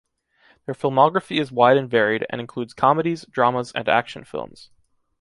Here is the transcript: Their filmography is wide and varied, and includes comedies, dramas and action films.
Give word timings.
Their 0.65 0.73
filmography 0.73 1.39
is 1.39 1.51
wide 1.51 1.77
and 1.77 1.87
varied, 1.87 2.25
and 2.31 2.41
includes 2.41 2.73
comedies, 2.73 3.23
dramas 3.29 3.71
and 3.73 3.87
action 3.87 4.23
films. 4.23 4.71